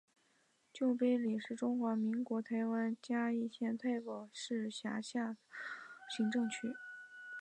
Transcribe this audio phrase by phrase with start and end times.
[0.73, 5.37] 旧埤里是中华民国台湾嘉义县太保市辖下的
[6.09, 6.73] 行政区。